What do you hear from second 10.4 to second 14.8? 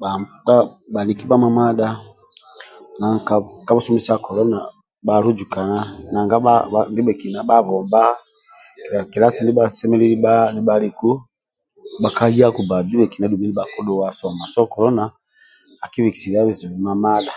nibhaliku bhakyaku so